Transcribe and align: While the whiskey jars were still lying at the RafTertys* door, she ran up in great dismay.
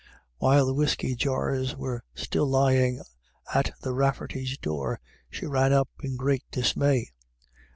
While 0.39 0.65
the 0.65 0.73
whiskey 0.73 1.13
jars 1.13 1.75
were 1.75 2.03
still 2.15 2.47
lying 2.47 3.03
at 3.53 3.69
the 3.81 3.91
RafTertys* 3.93 4.59
door, 4.59 4.99
she 5.29 5.45
ran 5.45 5.71
up 5.73 5.89
in 5.99 6.15
great 6.17 6.41
dismay. 6.49 7.11